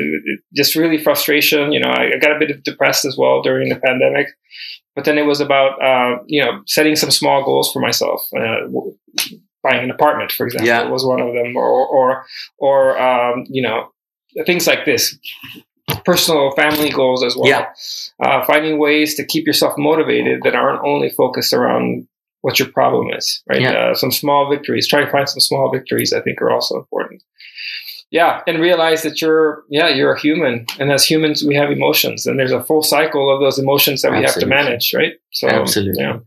just 0.55 0.75
really 0.75 0.99
frustration. 0.99 1.73
You 1.73 1.81
know, 1.81 1.91
I, 1.91 2.15
I 2.15 2.19
got 2.19 2.35
a 2.35 2.39
bit 2.39 2.51
of 2.51 2.63
depressed 2.63 3.05
as 3.05 3.17
well 3.17 3.43
during 3.43 3.69
the 3.69 3.77
pandemic. 3.77 4.29
But 4.97 5.05
then 5.05 5.17
it 5.17 5.27
was 5.27 5.41
about, 5.41 5.81
uh, 5.81 6.19
you 6.27 6.43
know, 6.45 6.63
setting 6.67 6.97
some 6.97 7.13
small 7.13 7.45
goals 7.45 7.73
for 7.73 7.79
myself. 7.81 8.27
Uh, 8.37 8.67
buying 9.63 9.85
an 9.85 9.91
apartment, 9.93 10.33
for 10.33 10.45
example, 10.47 10.67
Yeah. 10.67 10.89
was 10.89 11.05
one 11.05 11.21
of 11.21 11.33
them, 11.35 11.57
or, 11.57 11.87
or, 11.87 12.27
or 12.59 12.99
um, 13.01 13.45
you 13.49 13.63
know, 13.63 13.91
things 14.45 14.67
like 14.67 14.85
this. 14.85 15.17
Personal 16.05 16.53
family 16.53 16.91
goals 16.91 17.23
as 17.23 17.37
well. 17.37 17.49
Yeah. 17.49 17.67
Uh, 18.23 18.45
finding 18.45 18.79
ways 18.79 19.15
to 19.17 19.25
keep 19.25 19.47
yourself 19.47 19.75
motivated 19.77 20.43
that 20.43 20.55
aren't 20.55 20.85
only 20.85 21.11
focused 21.11 21.53
around 21.53 22.07
what 22.43 22.59
your 22.59 22.69
problem 22.69 23.09
is, 23.17 23.43
right? 23.49 23.61
Yeah. 23.61 23.73
Uh, 23.73 23.95
some 23.95 24.13
small 24.13 24.51
victories. 24.51 24.89
Try 24.89 25.05
to 25.05 25.11
find 25.11 25.29
some 25.29 25.41
small 25.41 25.71
victories. 25.73 26.13
I 26.13 26.21
think 26.21 26.41
are 26.41 26.51
also 26.51 26.77
important. 26.77 27.23
Yeah, 28.11 28.41
and 28.47 28.59
realize 28.59 29.03
that 29.03 29.21
you're 29.21 29.65
yeah 29.69 29.89
you're 29.89 30.15
a 30.15 30.21
human, 30.21 30.65
and 30.79 30.91
as 30.91 31.05
humans 31.05 31.45
we 31.45 31.55
have 31.57 31.71
emotions, 31.71 32.27
and 32.27 32.39
there's 32.39 32.53
a 32.53 32.65
full 32.65 32.83
cycle 32.83 33.35
of 33.35 33.41
those 33.41 33.59
emotions 33.59 34.01
that 34.03 34.13
we 34.13 34.23
have 34.23 34.35
to 34.35 34.47
manage, 34.47 34.95
right? 34.95 35.15
So 35.33 35.49
Absolutely. 35.49 36.03
yeah. 36.03 36.19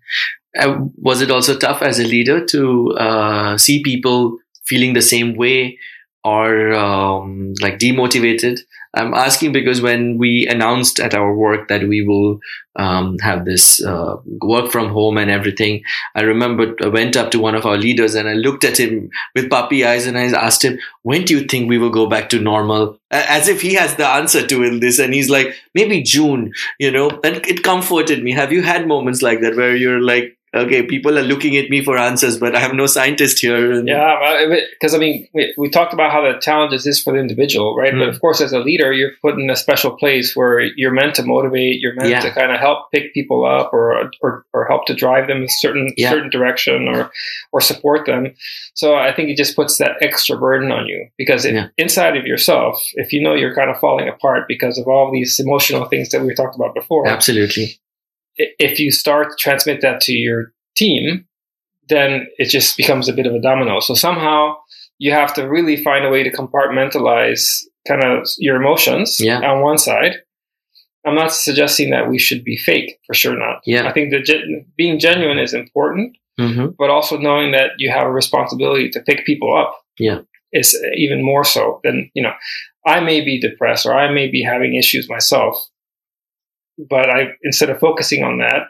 Uh, 0.59 0.85
was 0.97 1.21
it 1.21 1.31
also 1.31 1.57
tough 1.57 1.81
as 1.81 1.97
a 1.97 2.03
leader 2.03 2.45
to 2.45 2.91
uh, 2.99 3.57
see 3.57 3.81
people 3.81 4.37
feeling 4.65 4.93
the 4.93 5.01
same 5.01 5.35
way 5.35 5.77
or 6.23 6.73
um, 6.73 7.53
like 7.61 7.79
demotivated? 7.79 8.59
I'm 8.93 9.13
asking 9.13 9.53
because 9.53 9.81
when 9.81 10.17
we 10.17 10.45
announced 10.47 10.99
at 10.99 11.13
our 11.13 11.33
work 11.33 11.69
that 11.69 11.87
we 11.87 12.05
will 12.05 12.41
um, 12.75 13.17
have 13.19 13.45
this 13.45 13.81
uh, 13.83 14.17
work 14.41 14.69
from 14.69 14.89
home 14.89 15.17
and 15.17 15.31
everything, 15.31 15.83
I 16.13 16.21
remember 16.21 16.75
I 16.83 16.87
went 16.87 17.15
up 17.15 17.31
to 17.31 17.39
one 17.39 17.55
of 17.55 17.65
our 17.65 17.77
leaders 17.77 18.15
and 18.15 18.27
I 18.27 18.33
looked 18.33 18.65
at 18.65 18.77
him 18.77 19.09
with 19.33 19.49
puppy 19.49 19.85
eyes 19.85 20.07
and 20.07 20.17
I 20.17 20.25
asked 20.25 20.65
him, 20.65 20.77
"When 21.03 21.23
do 21.23 21.37
you 21.37 21.45
think 21.45 21.69
we 21.69 21.77
will 21.77 21.89
go 21.89 22.07
back 22.07 22.29
to 22.29 22.39
normal?" 22.39 22.99
As 23.11 23.47
if 23.47 23.61
he 23.61 23.75
has 23.75 23.95
the 23.95 24.07
answer 24.07 24.45
to 24.45 24.63
all 24.65 24.79
this, 24.79 24.99
and 24.99 25.13
he's 25.13 25.29
like, 25.29 25.55
"Maybe 25.73 26.03
June." 26.03 26.51
You 26.77 26.91
know, 26.91 27.09
and 27.23 27.37
it 27.47 27.63
comforted 27.63 28.21
me. 28.21 28.33
Have 28.33 28.51
you 28.51 28.61
had 28.61 28.87
moments 28.87 29.21
like 29.21 29.39
that 29.41 29.55
where 29.55 29.75
you're 29.75 30.01
like, 30.01 30.37
"Okay, 30.53 30.83
people 30.83 31.17
are 31.17 31.21
looking 31.23 31.55
at 31.55 31.69
me 31.69 31.81
for 31.81 31.97
answers, 31.97 32.37
but 32.37 32.55
I 32.55 32.59
have 32.59 32.73
no 32.73 32.85
scientist 32.85 33.39
here." 33.39 33.71
And 33.71 33.87
Yeah, 33.87 34.47
because 34.71 34.93
I 34.93 34.97
mean, 34.97 35.27
we, 35.33 35.53
we 35.57 35.69
talked 35.69 35.93
about 35.93 36.11
how 36.11 36.21
the 36.21 36.37
challenges 36.39 36.85
is 36.85 37.01
for 37.01 37.13
the 37.13 37.19
individual, 37.19 37.75
right? 37.75 37.93
But 37.93 38.07
Mm. 38.07 38.09
of 38.09 38.19
course, 38.19 38.41
as 38.41 38.51
a 38.51 38.59
leader, 38.59 38.91
you're 38.91 39.11
put 39.21 39.35
in 39.39 39.49
a 39.49 39.55
special 39.55 39.91
place 39.95 40.35
where 40.35 40.59
you're 40.75 40.91
meant 40.91 41.15
to 41.15 41.23
motivate, 41.23 41.79
you're 41.79 41.95
meant 41.95 42.09
Yeah. 42.09 42.19
to 42.19 42.31
kind 42.31 42.51
of 42.51 42.59
help 42.59 42.91
pick 42.91 43.13
people 43.13 43.45
up, 43.45 43.71
or, 43.73 44.11
or 44.21 44.45
or 44.53 44.65
help 44.67 44.85
to 44.87 44.93
drive 44.93 45.27
them 45.27 45.37
in 45.37 45.43
a 45.43 45.49
certain 45.61 45.93
Yeah. 45.95 46.09
certain 46.11 46.29
direction, 46.29 46.87
or 46.89 47.11
or 47.53 47.61
support 47.61 48.05
them. 48.05 48.33
So 48.73 48.95
I 48.95 49.13
think 49.13 49.29
it 49.29 49.37
just 49.37 49.55
puts 49.55 49.77
that 49.77 49.93
extra 50.01 50.37
burden 50.37 50.71
on 50.71 50.85
you 50.87 51.07
because 51.17 51.45
it, 51.45 51.53
Yeah. 51.53 51.67
inside 51.77 52.17
of 52.17 52.25
yourself, 52.25 52.81
if 52.95 53.13
you 53.13 53.21
know 53.23 53.35
you're 53.35 53.55
kind 53.55 53.69
of 53.69 53.77
falling 53.79 54.07
apart 54.09 54.45
because 54.47 54.77
of 54.77 54.87
all 54.87 55.11
these 55.11 55.39
emotional 55.39 55.85
things 55.85 56.09
that 56.09 56.21
we 56.23 56.33
talked 56.35 56.55
about 56.55 56.73
before, 56.75 57.07
Absolutely. 57.07 57.77
If 58.37 58.79
you 58.79 58.91
start 58.91 59.29
to 59.31 59.35
transmit 59.39 59.81
that 59.81 60.01
to 60.01 60.13
your 60.13 60.53
team, 60.75 61.25
then 61.89 62.27
it 62.37 62.49
just 62.49 62.77
becomes 62.77 63.09
a 63.09 63.13
bit 63.13 63.25
of 63.25 63.33
a 63.33 63.41
domino. 63.41 63.79
So 63.79 63.93
somehow 63.93 64.55
you 64.97 65.11
have 65.11 65.33
to 65.33 65.43
really 65.49 65.83
find 65.83 66.05
a 66.05 66.09
way 66.09 66.23
to 66.23 66.31
compartmentalize 66.31 67.43
kind 67.87 68.03
of 68.03 68.27
your 68.37 68.55
emotions 68.61 69.19
Yeah. 69.19 69.39
on 69.39 69.61
one 69.61 69.77
side. 69.77 70.17
I'm 71.05 71.15
not 71.15 71.33
suggesting 71.33 71.89
that 71.89 72.09
we 72.09 72.19
should 72.19 72.43
be 72.43 72.57
fake, 72.57 72.99
for 73.07 73.15
sure 73.15 73.35
not. 73.37 73.61
Yeah. 73.65 73.87
I 73.87 73.91
think 73.93 74.11
that 74.11 74.23
gen- 74.23 74.65
being 74.77 74.99
genuine 74.99 75.39
is 75.39 75.53
important, 75.53 76.15
hmm 76.39 76.67
but 76.77 76.89
also 76.89 77.17
knowing 77.17 77.51
that 77.51 77.71
you 77.77 77.89
have 77.91 78.05
a 78.07 78.11
responsibility 78.11 78.89
to 78.91 78.99
pick 79.01 79.25
people 79.25 79.55
up 79.57 79.75
Yeah. 79.99 80.19
is 80.53 80.79
even 80.95 81.23
more 81.23 81.43
so 81.43 81.79
than, 81.83 82.11
you 82.13 82.21
know, 82.23 82.33
I 82.85 82.99
may 82.99 83.21
be 83.21 83.39
depressed 83.39 83.85
or 83.85 83.93
I 83.93 84.11
may 84.13 84.27
be 84.29 84.43
having 84.43 84.75
issues 84.75 85.09
myself, 85.09 85.55
but 86.89 87.09
I, 87.09 87.29
instead 87.43 87.69
of 87.69 87.79
focusing 87.79 88.23
on 88.23 88.37
that, 88.39 88.67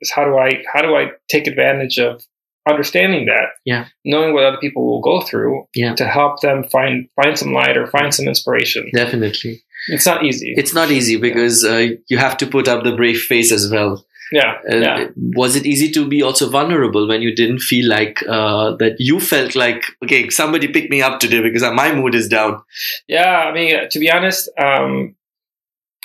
is 0.00 0.10
how 0.10 0.24
do 0.24 0.36
I, 0.36 0.62
how 0.72 0.82
do 0.82 0.94
I 0.96 1.10
take 1.28 1.46
advantage 1.46 1.98
of 1.98 2.22
understanding 2.68 3.26
that, 3.26 3.48
Yeah. 3.64 3.86
knowing 4.04 4.34
what 4.34 4.44
other 4.44 4.58
people 4.58 4.86
will 4.86 5.00
go 5.00 5.20
through 5.20 5.66
Yeah. 5.74 5.94
to 5.96 6.06
help 6.06 6.40
them 6.42 6.64
find, 6.64 7.08
find 7.20 7.36
some 7.38 7.52
light 7.52 7.76
or 7.76 7.86
find 7.88 8.14
some 8.14 8.26
inspiration. 8.28 8.88
Definitely. 8.94 9.62
It's 9.88 10.06
not 10.06 10.24
easy. 10.24 10.54
It's 10.56 10.72
not 10.72 10.90
easy 10.92 11.16
because 11.16 11.64
uh, 11.64 11.88
you 12.08 12.18
have 12.18 12.36
to 12.36 12.46
put 12.46 12.68
up 12.68 12.84
the 12.84 12.94
brave 12.94 13.20
face 13.20 13.50
as 13.50 13.68
well. 13.70 14.04
yeah. 14.32 14.54
Uh, 14.72 14.76
yeah. 14.76 15.04
Was 15.16 15.56
it 15.56 15.66
easy 15.66 15.90
to 15.90 16.06
be 16.08 16.22
also 16.22 16.48
vulnerable 16.48 17.06
when 17.08 17.20
you 17.20 17.34
didn't 17.34 17.58
feel 17.58 17.88
like 17.88 18.22
uh, 18.28 18.76
that 18.76 18.94
you 18.98 19.18
felt 19.20 19.54
like, 19.56 19.82
okay, 20.04 20.30
somebody 20.30 20.68
pick 20.68 20.88
me 20.88 21.02
up 21.02 21.18
today 21.20 21.42
because 21.42 21.62
my 21.62 21.92
mood 21.92 22.14
is 22.14 22.28
down? 22.28 22.62
Yeah, 23.08 23.38
I 23.48 23.52
mean, 23.52 23.88
to 23.90 23.98
be 23.98 24.08
honest, 24.10 24.48
um, 24.56 25.16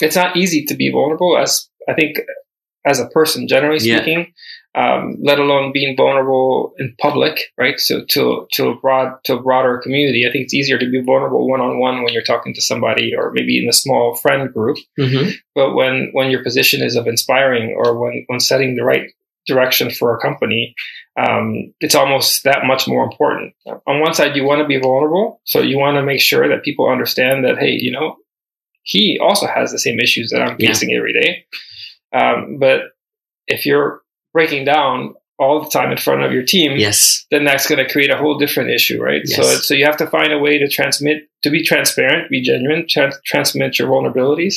it's 0.02 0.16
not 0.16 0.38
easy 0.38 0.66
to 0.66 0.76
be 0.76 0.92
vulnerable. 0.92 1.38
As 1.38 1.70
I 1.90 1.94
think, 1.94 2.18
as 2.86 3.00
a 3.00 3.08
person, 3.08 3.48
generally 3.48 3.80
Yeah. 3.82 3.98
speaking, 3.98 4.34
um, 4.76 5.18
let 5.24 5.40
alone 5.40 5.72
being 5.74 5.98
vulnerable 5.98 6.74
in 6.78 6.96
public, 7.02 7.40
right? 7.58 7.80
So 7.80 8.04
to 8.10 8.48
to 8.54 8.70
a 8.70 8.76
broad 8.76 9.14
to 9.26 9.34
a 9.36 9.42
broader 9.42 9.80
community, 9.84 10.26
I 10.28 10.32
think 10.32 10.46
it's 10.46 10.54
easier 10.54 10.78
to 10.78 10.90
be 10.90 11.02
vulnerable 11.02 11.50
one 11.50 11.62
on 11.62 11.80
one 11.80 12.04
when 12.04 12.14
you're 12.14 12.22
talking 12.22 12.54
to 12.54 12.62
somebody, 12.62 13.14
or 13.18 13.32
maybe 13.34 13.62
in 13.62 13.68
a 13.68 13.74
small 13.74 14.16
friend 14.16 14.54
group. 14.54 14.78
Mm-hmm. 15.00 15.32
But 15.56 15.74
when 15.74 16.10
when 16.14 16.30
your 16.30 16.44
position 16.44 16.84
is 16.84 16.96
of 16.96 17.08
inspiring, 17.08 17.76
or 17.78 18.00
when 18.00 18.24
when 18.28 18.40
setting 18.40 18.76
the 18.76 18.84
right 18.84 19.08
direction 19.48 19.90
for 19.90 20.14
a 20.14 20.20
company, 20.20 20.76
um, 21.18 21.74
it's 21.80 21.96
almost 21.96 22.44
that 22.44 22.66
much 22.66 22.88
more 22.88 23.04
important. 23.04 23.54
On 23.88 24.02
one 24.02 24.14
side, 24.14 24.36
you 24.36 24.44
want 24.44 24.62
to 24.62 24.68
be 24.68 24.78
vulnerable, 24.80 25.42
so 25.46 25.62
you 25.62 25.78
want 25.80 25.96
to 25.96 26.04
make 26.04 26.20
sure 26.20 26.48
that 26.50 26.64
people 26.64 26.90
understand 26.90 27.46
that, 27.46 27.58
hey, 27.58 27.72
you 27.72 27.92
know, 27.92 28.18
he 28.88 29.20
also 29.22 29.46
has 29.48 29.72
the 29.72 29.80
same 29.80 30.00
issues 30.00 30.30
that 30.32 30.42
I'm 30.42 30.56
Yeah. 30.60 30.70
facing 30.70 30.94
every 30.96 31.14
day. 31.14 31.46
Um, 32.14 32.58
but 32.58 32.80
if 33.48 33.66
you're 33.66 34.02
breaking 34.34 34.64
down 34.66 35.14
all 35.40 35.62
the 35.64 35.70
time 35.70 35.92
in 35.92 35.98
front 35.98 36.24
of 36.24 36.32
your 36.32 36.44
team, 36.44 36.78
Yes. 36.78 37.26
then 37.30 37.44
that's 37.44 37.68
going 37.68 37.84
to 37.86 37.92
create 37.92 38.10
a 38.10 38.18
whole 38.18 38.38
different 38.40 38.72
issue, 38.72 39.00
right? 39.02 39.22
So, 39.28 39.42
Yes. 39.44 39.68
so 39.68 39.74
you 39.74 39.86
have 39.86 39.98
to 39.98 40.08
find 40.08 40.32
a 40.34 40.40
way 40.40 40.58
to 40.58 40.68
transmit, 40.68 41.28
to 41.44 41.50
be 41.50 41.64
transparent, 41.64 42.30
be 42.30 42.42
genuine, 42.42 42.88
trans- 42.88 43.20
transmit 43.26 43.78
your 43.78 43.90
vulnerabilities, 43.90 44.56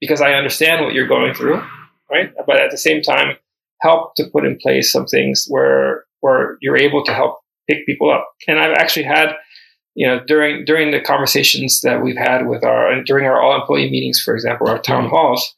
because 0.00 0.20
I 0.20 0.34
understand 0.34 0.84
what 0.84 0.92
you're 0.94 1.06
going 1.06 1.32
through, 1.32 1.62
right? 2.10 2.30
But 2.46 2.60
at 2.60 2.70
the 2.70 2.76
same 2.76 3.00
time, 3.02 3.36
help 3.82 4.14
to 4.16 4.24
put 4.32 4.44
in 4.44 4.58
place 4.58 4.92
some 4.92 5.06
things 5.06 5.46
where 5.48 6.04
where 6.22 6.58
you're 6.60 6.76
able 6.76 7.02
to 7.04 7.14
help 7.14 7.38
pick 7.68 7.86
people 7.86 8.10
up. 8.10 8.28
And 8.46 8.58
I've 8.58 8.74
actually 8.82 9.04
had, 9.04 9.34
you 9.94 10.06
know, 10.06 10.20
during 10.26 10.64
during 10.64 10.90
the 10.90 11.00
conversations 11.00 11.80
that 11.82 12.02
we've 12.02 12.16
had 12.16 12.46
with 12.46 12.64
our 12.64 13.02
during 13.04 13.26
our 13.26 13.40
all 13.40 13.60
employee 13.60 13.90
meetings, 13.90 14.20
for 14.24 14.34
example, 14.34 14.68
our 14.68 14.78
town 14.80 15.04
Mhm. 15.06 15.10
halls, 15.10 15.54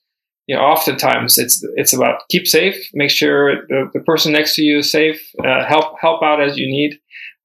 you 0.46 0.56
know, 0.56 0.62
oftentimes 0.62 1.38
it's 1.38 1.64
it's 1.76 1.92
about 1.94 2.22
keep 2.30 2.46
safe, 2.46 2.76
make 2.94 3.10
sure 3.10 3.66
the, 3.68 3.90
the 3.94 4.00
person 4.00 4.32
next 4.32 4.54
to 4.56 4.62
you 4.62 4.78
is 4.78 4.90
safe, 4.90 5.20
uh, 5.44 5.64
help 5.66 5.98
help 6.00 6.22
out 6.22 6.40
as 6.42 6.56
you 6.56 6.66
need, 6.66 6.98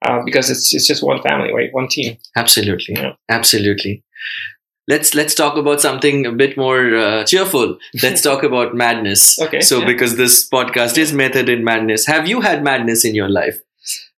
uh, 0.06 0.20
because 0.26 0.50
it's 0.50 0.74
it's 0.74 0.88
just 0.88 1.04
one 1.04 1.22
family, 1.22 1.54
right? 1.54 1.70
One 1.74 1.88
team. 1.88 2.18
Absolutely. 2.36 2.96
Yeah. 2.96 3.14
Absolutely. 3.30 4.04
Let's 4.90 5.14
let's 5.14 5.36
talk 5.36 5.58
about 5.58 5.82
something 5.82 6.26
a 6.26 6.32
bit 6.32 6.56
more 6.56 6.96
uh, 6.96 7.24
cheerful. 7.26 7.78
Let's 8.04 8.22
talk 8.22 8.42
about 8.44 8.74
madness. 8.74 9.38
Okay, 9.42 9.60
So 9.60 9.80
yeah. 9.80 9.86
because 9.86 10.16
this 10.16 10.48
podcast 10.50 10.98
is 10.98 11.12
Method 11.12 11.50
in 11.50 11.66
Madness, 11.66 12.06
have 12.08 12.26
you 12.30 12.40
had 12.40 12.64
madness 12.64 13.04
in 13.04 13.14
your 13.14 13.28
life? 13.28 13.60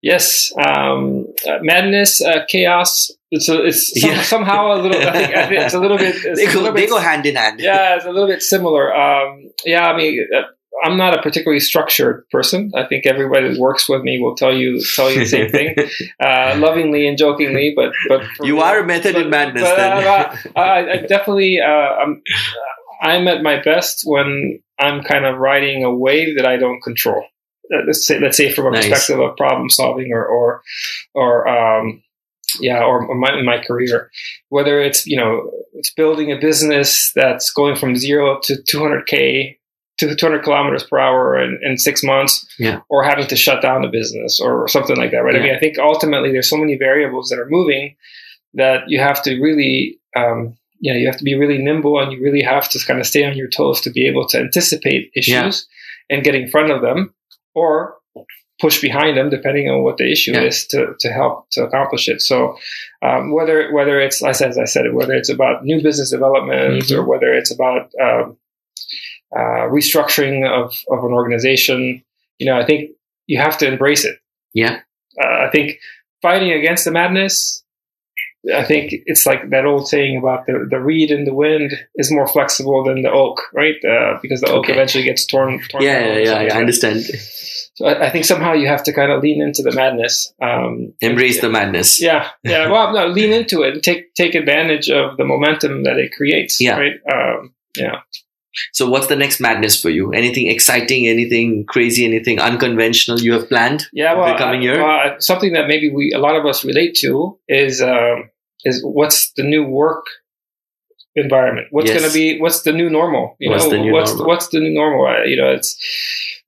Yes, 0.02 0.52
um, 0.64 1.26
uh, 1.46 1.58
madness, 1.62 2.22
uh, 2.22 2.44
chaos. 2.48 3.10
It's 3.30 3.48
a, 3.48 3.64
it's 3.66 4.00
some, 4.00 4.10
Yeah. 4.10 4.22
somehow 4.22 4.72
a 4.72 4.78
little. 4.80 5.00
I 5.00 5.12
think, 5.12 5.36
I 5.36 5.46
think 5.48 5.60
it's 5.62 5.74
a 5.74 5.80
little 5.80 5.98
bit. 5.98 6.14
It's 6.16 6.38
They 6.40 6.46
go, 6.46 6.60
little 6.60 6.72
they 6.72 6.82
bit 6.82 6.90
go 6.90 6.98
hand 6.98 7.26
in 7.26 7.34
hand. 7.36 7.60
yeah, 7.60 7.96
it's 7.96 8.04
a 8.06 8.10
little 8.10 8.28
bit 8.28 8.42
similar. 8.42 8.94
Um, 8.94 9.50
yeah, 9.64 9.86
I 9.88 9.96
mean, 9.96 10.26
uh, 10.34 10.42
I'm 10.84 10.96
not 10.96 11.18
a 11.18 11.20
particularly 11.20 11.58
structured 11.60 12.24
person. 12.30 12.70
I 12.76 12.84
think 12.86 13.04
everybody 13.06 13.48
that 13.48 13.58
works 13.58 13.88
with 13.88 14.02
me 14.02 14.20
will 14.20 14.36
tell 14.36 14.54
you 14.56 14.80
tell 14.94 15.10
you 15.10 15.18
the 15.20 15.26
same 15.26 15.50
thing, 15.50 15.74
uh, 16.22 16.54
lovingly 16.58 17.06
and 17.08 17.18
jokingly. 17.18 17.72
But 17.74 17.90
but 18.08 18.22
You 18.40 18.54
me- 18.56 18.62
are 18.62 18.78
a 18.78 18.86
method 18.86 19.16
in 19.16 19.28
madness 19.30 19.64
but, 19.64 19.76
then. 19.76 19.92
uh, 20.06 20.36
I, 20.56 20.92
I 20.92 20.96
definitely 20.98 21.58
uh, 21.60 21.66
I'm 21.66 22.22
I'm 23.02 23.26
at 23.28 23.42
my 23.42 23.60
best 23.60 24.02
when 24.04 24.60
I'm 24.78 25.02
kind 25.02 25.26
of 25.26 25.36
riding 25.38 25.82
a 25.84 25.92
wave 25.94 26.36
that 26.36 26.46
I 26.46 26.56
don't 26.56 26.80
control. 26.82 27.24
Uh, 27.72 27.82
Let's 27.86 28.06
say 28.06 28.18
let's 28.18 28.36
say 28.36 28.50
from 28.52 28.66
a 28.66 28.70
Nice. 28.70 28.88
perspective 28.88 29.20
of 29.20 29.36
problem 29.36 29.68
solving 29.70 30.12
or 30.12 30.24
or 30.26 30.62
or 31.14 31.48
um, 31.48 32.02
yeah, 32.60 32.82
or 32.82 33.04
or 33.06 33.14
my, 33.14 33.40
my 33.42 33.58
career, 33.62 34.10
whether 34.48 34.80
it's 34.80 35.06
you 35.06 35.16
know 35.16 35.50
it's 35.74 35.92
building 35.92 36.32
a 36.32 36.38
business 36.40 37.12
that's 37.14 37.50
going 37.50 37.76
from 37.76 37.94
zero 37.96 38.40
to 38.44 38.54
200k 38.54 39.56
to 39.98 40.14
200 40.14 40.44
kilometers 40.44 40.84
per 40.84 40.96
hour 40.98 41.36
in, 41.42 41.58
in 41.62 41.76
six 41.76 42.04
months, 42.04 42.46
Yeah. 42.58 42.82
or 42.88 43.02
having 43.02 43.26
to 43.26 43.34
shut 43.36 43.60
down 43.60 43.82
the 43.82 43.88
business 43.88 44.38
or 44.40 44.68
something 44.68 44.96
like 44.96 45.10
that, 45.10 45.24
right? 45.24 45.34
I 45.34 45.40
mean, 45.40 45.52
I 45.52 45.58
think 45.58 45.76
ultimately 45.78 46.30
there's 46.30 46.48
so 46.48 46.56
many 46.56 46.76
variables 46.76 47.28
that 47.30 47.38
are 47.40 47.48
moving 47.50 47.96
that 48.54 48.84
you 48.86 49.00
have 49.00 49.20
to 49.24 49.40
really, 49.42 49.98
um, 50.16 50.56
you 50.78 50.92
know, 50.92 50.98
you 51.00 51.06
have 51.06 51.16
to 51.18 51.24
be 51.24 51.34
really 51.34 51.58
nimble 51.58 51.98
and 52.00 52.12
you 52.12 52.22
really 52.22 52.42
have 52.42 52.68
to 52.68 52.78
kind 52.86 53.00
of 53.00 53.06
stay 53.08 53.24
on 53.24 53.36
your 53.36 53.48
toes 53.48 53.80
to 53.80 53.90
be 53.90 54.06
able 54.06 54.24
to 54.28 54.38
anticipate 54.38 55.10
issues 55.16 55.66
and 56.08 56.22
get 56.22 56.36
in 56.36 56.48
front 56.48 56.70
of 56.70 56.80
them 56.80 57.12
or 57.58 57.72
push 58.60 58.80
behind 58.80 59.16
them 59.16 59.30
depending 59.30 59.66
on 59.70 59.78
what 59.84 59.96
the 59.98 60.10
issue 60.10 60.32
Yeah. 60.32 60.42
is 60.50 60.66
to, 60.72 60.80
to 61.02 61.08
help 61.20 61.34
to 61.54 61.62
accomplish 61.66 62.08
it. 62.08 62.20
So 62.30 62.36
um, 63.06 63.22
whether 63.36 63.56
whether 63.76 63.96
it's 64.06 64.18
as 64.24 64.58
I 64.64 64.66
said, 64.74 64.84
whether 64.98 65.14
it's 65.20 65.30
about 65.36 65.64
new 65.70 65.78
business 65.82 66.10
development 66.10 66.82
Mhm. 66.84 66.96
or 66.96 67.02
whether 67.10 67.30
it's 67.38 67.52
about 67.58 67.82
um, 68.06 68.36
uh, 69.38 69.64
restructuring 69.78 70.36
of, 70.48 70.66
of 70.94 71.04
an 71.04 71.12
organization, 71.12 72.02
you 72.38 72.46
know, 72.46 72.58
I 72.58 72.64
think 72.68 72.80
you 73.26 73.38
have 73.46 73.58
to 73.58 73.66
embrace 73.72 74.04
it. 74.10 74.16
Yeah. 74.54 74.74
Uh, 75.22 75.46
I 75.46 75.50
think 75.52 75.78
fighting 76.22 76.50
against 76.52 76.84
the 76.84 76.90
madness, 76.90 77.62
I 78.54 78.64
think 78.64 78.92
it's 79.06 79.26
like 79.26 79.50
that 79.50 79.66
old 79.66 79.88
saying 79.88 80.16
about 80.18 80.46
the, 80.46 80.66
the 80.70 80.78
reed 80.80 81.10
in 81.10 81.24
the 81.24 81.34
wind 81.34 81.72
is 81.96 82.10
more 82.12 82.26
flexible 82.28 82.84
than 82.84 83.02
the 83.02 83.10
oak, 83.10 83.42
right? 83.52 83.74
Uh, 83.84 84.18
because 84.22 84.40
the 84.40 84.48
oak 84.48 84.64
Okay. 84.64 84.72
eventually 84.74 85.04
gets 85.04 85.26
torn. 85.26 85.60
torn 85.68 85.82
Yeah, 85.82 85.98
yeah, 86.06 86.18
yeah, 86.18 86.42
yeah, 86.42 86.54
I 86.56 86.60
understand. 86.60 87.02
So 87.74 87.86
I, 87.86 88.06
I 88.06 88.10
think 88.10 88.24
somehow 88.24 88.52
you 88.54 88.68
have 88.68 88.84
to 88.84 88.92
kind 88.92 89.10
of 89.12 89.22
lean 89.22 89.42
into 89.42 89.62
the 89.62 89.72
madness. 89.72 90.32
Um, 90.40 90.94
Embrace 91.00 91.40
the 91.40 91.48
madness. 91.50 92.00
yeah, 92.00 92.30
yeah. 92.44 92.70
Well, 92.70 92.92
no, 92.92 93.08
lean 93.08 93.32
into 93.32 93.62
it 93.62 93.74
and 93.74 93.82
take 93.82 94.14
take 94.14 94.34
advantage 94.34 94.88
of 94.88 95.16
the 95.16 95.24
momentum 95.24 95.82
that 95.84 95.98
it 95.98 96.12
creates. 96.12 96.60
Yeah. 96.60 96.78
Right. 96.78 96.94
Um, 97.12 97.54
yeah. 97.76 98.00
So, 98.72 98.88
what's 98.88 99.06
the 99.08 99.16
next 99.16 99.40
madness 99.40 99.80
for 99.80 99.90
you? 99.90 100.12
Anything 100.12 100.48
exciting? 100.48 101.06
Anything 101.06 101.64
crazy? 101.66 102.04
Anything 102.04 102.40
unconventional 102.40 103.20
you 103.20 103.32
have 103.34 103.48
planned? 103.48 103.86
Yeah. 103.92 104.14
Well, 104.14 104.32
the 104.32 104.38
coming 104.38 104.62
year? 104.62 104.82
well, 104.82 105.16
something 105.20 105.52
that 105.52 105.68
maybe 105.68 105.90
we 105.90 106.12
a 106.14 106.18
lot 106.18 106.36
of 106.36 106.44
us 106.46 106.64
relate 106.64 106.94
to 107.00 107.38
is 107.48 107.80
um, 107.82 108.30
is 108.64 108.82
what's 108.84 109.32
the 109.32 109.42
new 109.42 109.64
work 109.64 110.04
environment? 111.14 111.68
What's 111.70 111.88
Yes. 111.90 111.98
going 112.00 112.10
to 112.10 112.14
be? 112.14 112.40
What's 112.40 112.62
the 112.62 112.72
new 112.72 112.88
normal? 112.90 113.36
You 113.38 113.50
What's 113.50 113.64
know, 113.64 113.70
the 113.70 113.78
new 113.78 113.92
what's 113.92 114.10
normal? 114.10 114.26
what's 114.26 114.48
the 114.48 114.60
new 114.60 114.72
normal? 114.72 115.26
You 115.26 115.36
know, 115.36 115.50
it's 115.50 115.76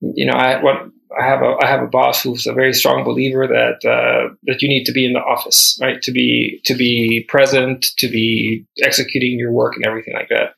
you 0.01 0.27
know, 0.27 0.33
I 0.33 0.63
what 0.63 0.77
I 1.19 1.25
have 1.25 1.43
a 1.43 1.57
I 1.63 1.67
have 1.67 1.83
a 1.83 1.89
boss 1.89 2.23
who's 2.23 2.47
a 2.47 2.53
very 2.53 2.73
strong 2.73 3.05
believer 3.05 3.47
that 3.47 3.89
uh, 3.89 4.35
that 4.45 4.63
you 4.63 4.69
need 4.69 4.85
to 4.85 4.93
be 4.93 5.05
in 5.05 5.13
the 5.13 5.21
office, 5.21 5.79
right? 5.81 6.01
To 6.03 6.13
be 6.13 6.61
to 6.65 6.75
be 6.75 7.25
present, 7.29 7.87
to 7.99 8.09
be 8.09 8.65
executing 8.83 9.39
your 9.39 9.53
work 9.53 9.77
and 9.77 9.87
everything 9.87 10.15
like 10.15 10.29
that. 10.29 10.55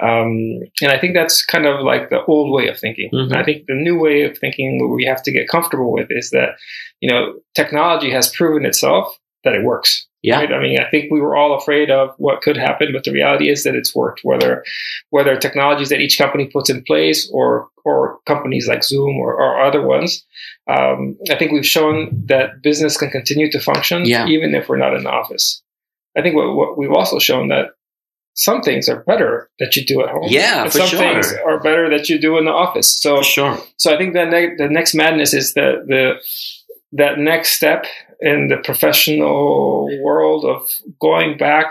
Um, 0.00 0.60
and 0.82 0.90
I 0.90 0.98
think 0.98 1.14
that's 1.14 1.44
kind 1.44 1.66
of 1.66 1.80
like 1.80 2.10
the 2.10 2.24
old 2.24 2.52
way 2.52 2.68
of 2.68 2.78
thinking. 2.78 3.10
Mhm. 3.12 3.34
I 3.34 3.44
think 3.44 3.66
the 3.66 3.74
new 3.74 3.98
way 3.98 4.22
of 4.22 4.36
thinking, 4.36 4.80
what 4.80 4.94
we 4.94 5.04
have 5.04 5.22
to 5.22 5.32
get 5.32 5.48
comfortable 5.48 5.92
with, 5.92 6.08
is 6.10 6.30
that 6.30 6.56
you 7.00 7.10
know 7.10 7.34
technology 7.54 8.10
has 8.10 8.30
proven 8.30 8.66
itself 8.66 9.16
that 9.44 9.54
it 9.54 9.62
works. 9.62 10.06
Yeah. 10.24 10.38
Right? 10.40 10.52
I 10.52 10.58
mean, 10.60 10.80
I 10.80 10.88
think 10.90 11.12
we 11.12 11.20
were 11.20 11.36
all 11.36 11.54
afraid 11.56 11.90
of 11.90 12.14
what 12.16 12.40
could 12.40 12.56
happen, 12.56 12.88
but 12.94 13.04
the 13.04 13.12
reality 13.12 13.50
is 13.50 13.62
that 13.64 13.74
it's 13.74 13.94
worked. 13.94 14.20
Whether 14.24 14.64
whether 15.10 15.36
technologies 15.36 15.90
that 15.90 16.00
each 16.00 16.16
company 16.16 16.46
puts 16.46 16.70
in 16.70 16.82
place 16.82 17.30
or 17.32 17.68
or 17.84 18.18
companies 18.26 18.66
like 18.66 18.82
Zoom 18.82 19.18
or, 19.18 19.34
or 19.34 19.62
other 19.62 19.82
ones, 19.86 20.24
um, 20.66 21.18
I 21.30 21.36
think 21.36 21.52
we've 21.52 21.66
shown 21.66 22.24
that 22.28 22.62
business 22.62 22.96
can 22.96 23.10
continue 23.10 23.50
to 23.52 23.60
function 23.60 24.06
Yeah. 24.06 24.26
even 24.26 24.54
if 24.54 24.68
we're 24.68 24.78
not 24.78 24.94
in 24.96 25.04
the 25.04 25.10
office. 25.10 25.62
I 26.16 26.22
think 26.22 26.34
what, 26.36 26.54
what 26.56 26.78
we've 26.78 26.90
also 26.92 27.18
shown 27.18 27.48
that 27.48 27.72
some 28.36 28.62
things 28.62 28.88
are 28.88 29.00
better 29.04 29.50
that 29.58 29.76
you 29.76 29.84
do 29.84 30.02
at 30.02 30.08
home. 30.08 30.26
Yeah, 30.28 30.62
and 30.62 30.72
for 30.72 30.78
some 30.78 30.88
sure. 30.88 30.98
things 30.98 31.32
are 31.46 31.60
better 31.60 31.90
that 31.90 32.08
you 32.08 32.18
do 32.18 32.38
in 32.38 32.46
the 32.46 32.50
office. 32.52 32.88
So 33.00 33.18
For 33.18 33.22
sure. 33.24 33.58
so 33.76 33.92
I 33.94 33.98
think 33.98 34.14
the 34.14 34.24
ne- 34.24 34.56
the 34.56 34.68
next 34.68 34.94
madness 34.94 35.34
is 35.34 35.52
the 35.54 35.84
the 35.86 36.14
that 36.96 37.18
next 37.18 37.52
step 37.52 37.86
in 38.20 38.48
the 38.48 38.56
professional 38.58 39.88
world 40.02 40.44
of 40.44 40.68
going 41.00 41.36
back 41.38 41.68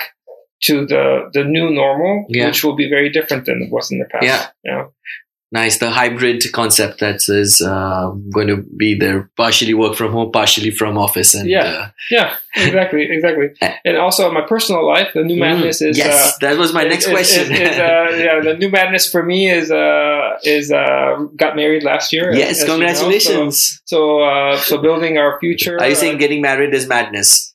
to 0.63 0.85
the 0.85 1.29
the 1.33 1.43
new 1.43 1.69
normal, 1.69 2.25
Yeah. 2.29 2.47
which 2.47 2.63
will 2.63 2.75
be 2.75 2.89
very 2.89 3.09
different 3.09 3.45
than 3.45 3.61
it 3.63 3.71
was 3.71 3.91
in 3.91 3.99
the 3.99 4.05
past. 4.05 4.25
Yeah. 4.25 4.45
yeah, 4.63 4.85
Nice. 5.53 5.77
The 5.77 5.91
hybrid 5.91 6.41
concept 6.51 6.99
that 7.01 7.21
is 7.29 7.61
uh, 7.61 8.09
going 8.33 8.47
to 8.47 8.57
be 8.57 8.95
there 8.97 9.29
partially 9.37 9.75
work 9.75 9.95
from 9.95 10.11
home, 10.11 10.31
partially 10.31 10.71
from 10.71 10.97
office. 10.97 11.35
And, 11.35 11.47
Yeah. 11.47 11.63
uh, 11.63 11.89
yeah, 12.09 12.35
exactly, 12.55 13.07
exactly. 13.07 13.49
And 13.85 13.95
also, 13.97 14.31
my 14.31 14.41
personal 14.41 14.83
life, 14.85 15.09
the 15.13 15.23
new 15.23 15.39
madness 15.39 15.79
mm, 15.79 15.89
is 15.89 15.97
yes, 15.99 16.33
uh, 16.33 16.37
that 16.41 16.57
was 16.57 16.73
my 16.73 16.83
next 16.85 17.05
is- 17.05 17.11
question. 17.11 17.51
Is, 17.53 17.59
is, 17.59 17.77
uh, 17.77 18.07
yeah, 18.25 18.39
the 18.41 18.55
new 18.57 18.69
madness 18.69 19.07
for 19.11 19.21
me 19.21 19.47
is 19.47 19.69
uh, 19.69 20.39
is 20.43 20.71
uh, 20.71 21.17
got 21.37 21.55
married 21.55 21.83
last 21.83 22.11
year. 22.11 22.33
yes, 22.33 22.59
you 22.61 22.65
know. 22.65 22.73
congratulations. 22.73 23.79
So 23.85 23.93
so, 23.93 24.21
uh, 24.23 24.57
so 24.57 24.81
building 24.81 25.19
our 25.19 25.39
future. 25.39 25.79
Are 25.79 25.87
you 25.87 25.95
saying 25.95 26.17
getting 26.17 26.41
married 26.41 26.73
is 26.73 26.87
madness? 26.87 27.52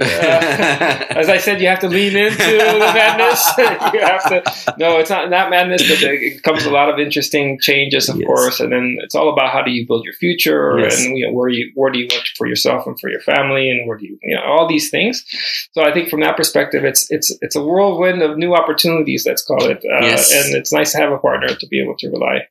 Uh, 0.00 1.04
as 1.10 1.28
I 1.28 1.38
said, 1.38 1.60
you 1.60 1.68
have 1.68 1.80
to 1.80 1.88
lean 1.88 2.16
into 2.16 2.36
the 2.36 2.78
madness. 2.94 3.44
you 3.58 4.00
have 4.00 4.24
to. 4.28 4.74
No, 4.78 4.98
it's 4.98 5.10
not 5.10 5.30
not 5.30 5.50
madness, 5.50 5.82
but 5.88 6.02
it 6.02 6.42
comes 6.42 6.64
a 6.64 6.70
lot 6.70 6.88
of 6.88 6.98
interesting 6.98 7.58
changes, 7.60 8.08
of 8.08 8.16
Yes. 8.16 8.26
course, 8.26 8.60
and 8.60 8.72
then 8.72 8.96
it's 9.02 9.14
all 9.14 9.32
about 9.32 9.50
how 9.52 9.62
do 9.62 9.70
you 9.70 9.86
build 9.86 10.04
your 10.04 10.14
future, 10.14 10.78
Yes. 10.78 11.04
and 11.04 11.16
you 11.18 11.26
know, 11.26 11.32
where 11.32 11.48
you 11.48 11.70
where 11.74 11.90
do 11.92 11.98
you 11.98 12.06
want 12.10 12.26
for 12.36 12.46
yourself 12.46 12.86
and 12.86 12.98
for 12.98 13.10
your 13.10 13.20
family, 13.20 13.70
and 13.70 13.86
where 13.88 13.96
do 13.98 14.06
you 14.06 14.18
you 14.22 14.36
know 14.36 14.42
all 14.42 14.66
these 14.68 14.90
things. 14.90 15.24
So 15.72 15.82
I 15.82 15.92
think 15.92 16.08
from 16.08 16.20
that 16.20 16.36
perspective, 16.36 16.84
it's 16.84 17.10
it's 17.10 17.36
it's 17.40 17.56
a 17.56 17.62
whirlwind 17.62 18.22
of 18.22 18.36
new 18.38 18.54
opportunities. 18.54 19.24
Let's 19.26 19.42
call 19.42 19.64
it, 19.66 19.78
uh, 19.84 20.04
Yes. 20.06 20.32
and 20.32 20.54
it's 20.56 20.72
nice 20.72 20.92
to 20.92 20.98
have 20.98 21.12
a 21.12 21.18
partner 21.18 21.54
to 21.54 21.66
be 21.68 21.82
able 21.82 21.96
to 21.98 22.08
rely 22.10 22.46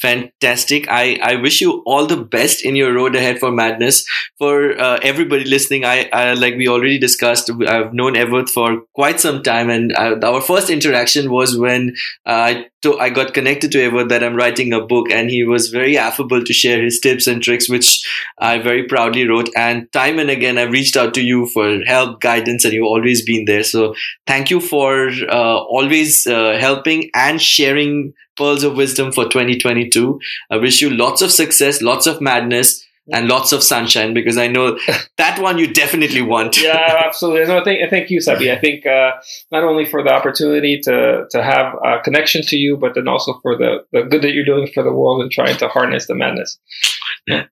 Fantastic. 0.00 0.88
I, 0.90 1.18
I 1.22 1.36
wish 1.36 1.62
you 1.62 1.82
all 1.86 2.06
the 2.06 2.18
best 2.18 2.62
in 2.62 2.76
your 2.76 2.92
road 2.92 3.16
ahead 3.16 3.38
for 3.38 3.50
madness. 3.50 4.04
For 4.38 4.78
uh, 4.78 4.98
everybody 5.02 5.44
listening, 5.44 5.86
I, 5.86 6.10
I, 6.12 6.34
like 6.34 6.56
we 6.56 6.68
already 6.68 6.98
discussed, 6.98 7.50
I've 7.66 7.94
known 7.94 8.12
Everth 8.12 8.50
for 8.50 8.82
quite 8.92 9.20
some 9.20 9.42
time, 9.42 9.70
and 9.70 9.94
uh, 9.96 10.18
our 10.22 10.42
first 10.42 10.68
interaction 10.68 11.30
was 11.30 11.56
when 11.56 11.94
uh, 12.26 12.30
I 12.30 12.66
to, 12.82 12.98
I 12.98 13.08
got 13.08 13.32
connected 13.32 13.72
to 13.72 13.78
Everth 13.78 14.10
that 14.10 14.22
I'm 14.22 14.36
writing 14.36 14.74
a 14.74 14.82
book, 14.82 15.10
and 15.10 15.30
he 15.30 15.44
was 15.44 15.70
very 15.70 15.96
affable 15.96 16.44
to 16.44 16.52
share 16.52 16.82
his 16.82 17.00
tips 17.00 17.26
and 17.26 17.42
tricks, 17.42 17.70
which 17.70 18.06
I 18.38 18.58
very 18.58 18.82
proudly 18.82 19.26
wrote. 19.26 19.48
And 19.56 19.90
time 19.92 20.18
and 20.18 20.28
again, 20.28 20.58
I've 20.58 20.72
reached 20.72 20.98
out 20.98 21.14
to 21.14 21.22
you 21.22 21.46
for 21.54 21.80
help, 21.86 22.20
guidance, 22.20 22.66
and 22.66 22.74
you've 22.74 22.84
always 22.84 23.24
been 23.24 23.46
there. 23.46 23.62
So 23.62 23.94
thank 24.26 24.50
you 24.50 24.60
for 24.60 25.08
uh, 25.08 25.56
always 25.56 26.26
uh, 26.26 26.58
helping 26.60 27.10
and 27.14 27.40
sharing 27.40 28.12
pearls 28.36 28.62
of 28.62 28.76
wisdom 28.76 29.12
for 29.12 29.24
2022. 29.24 30.18
I 30.50 30.56
wish 30.56 30.80
you 30.80 30.90
lots 30.90 31.22
of 31.22 31.30
success, 31.30 31.82
lots 31.82 32.06
of 32.06 32.20
madness, 32.20 32.86
and 33.12 33.28
lots 33.28 33.52
of 33.52 33.62
sunshine 33.62 34.14
because 34.14 34.36
I 34.36 34.48
know 34.48 34.78
that 35.16 35.38
one 35.38 35.58
you 35.58 35.72
definitely 35.72 36.22
want. 36.22 36.60
yeah, 36.60 37.02
absolutely. 37.04 37.46
No, 37.46 37.62
thank, 37.62 37.88
thank 37.90 38.10
you, 38.10 38.20
Sabi. 38.20 38.50
I 38.50 38.58
think 38.58 38.86
uh, 38.86 39.12
not 39.52 39.64
only 39.64 39.86
for 39.86 40.02
the 40.02 40.10
opportunity 40.12 40.80
to 40.82 41.26
to 41.30 41.42
have 41.42 41.74
a 41.84 42.00
connection 42.00 42.42
to 42.42 42.56
you, 42.56 42.76
but 42.76 42.94
then 42.94 43.08
also 43.08 43.38
for 43.42 43.56
the, 43.56 43.84
the 43.92 44.02
good 44.02 44.22
that 44.22 44.32
you're 44.32 44.44
doing 44.44 44.68
for 44.72 44.82
the 44.82 44.92
world 44.92 45.22
and 45.22 45.30
trying 45.30 45.56
to 45.58 45.68
harness 45.68 46.06
the 46.06 46.14
madness. 46.14 46.58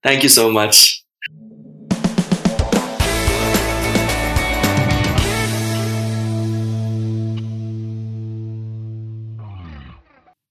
Thank 0.03 0.23
you 0.23 0.29
so 0.29 0.51
much. 0.51 1.04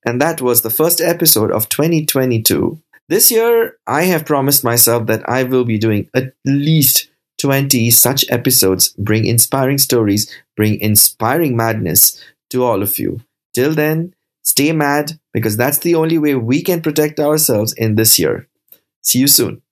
And 0.05 0.21
that 0.21 0.41
was 0.41 0.61
the 0.61 0.69
first 0.69 1.01
episode 1.01 1.51
of 1.51 1.69
2022. 1.69 2.79
This 3.09 3.31
year, 3.31 3.77
I 3.87 4.03
have 4.03 4.25
promised 4.25 4.63
myself 4.63 5.07
that 5.07 5.27
I 5.27 5.43
will 5.43 5.65
be 5.65 5.77
doing 5.77 6.09
at 6.13 6.33
least 6.45 7.09
20 7.39 7.89
such 7.91 8.23
episodes, 8.29 8.89
bring 8.97 9.25
inspiring 9.25 9.77
stories, 9.77 10.31
bring 10.55 10.79
inspiring 10.79 11.57
madness 11.57 12.23
to 12.51 12.63
all 12.63 12.81
of 12.81 12.99
you. 12.99 13.21
Till 13.53 13.73
then, 13.73 14.13
stay 14.43 14.71
mad 14.71 15.19
because 15.33 15.57
that's 15.57 15.79
the 15.79 15.95
only 15.95 16.17
way 16.17 16.35
we 16.35 16.61
can 16.61 16.81
protect 16.81 17.19
ourselves 17.19 17.73
in 17.73 17.95
this 17.95 18.19
year. 18.19 18.47
See 19.01 19.19
you 19.19 19.27
soon. 19.27 19.62